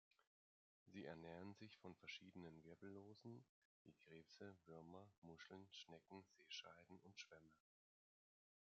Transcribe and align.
Sie 0.87 1.05
ernähren 1.05 1.53
sich 1.53 1.77
von 1.77 1.93
verschiedenen 1.93 2.63
Wirbellosen, 2.63 3.45
wie 3.83 3.93
Krebse, 3.93 4.57
Würmer, 4.65 5.07
Muscheln, 5.21 5.67
Schnecken, 5.69 6.23
Seescheiden 6.31 6.97
und 7.03 7.19
Schwämme. 7.19 7.53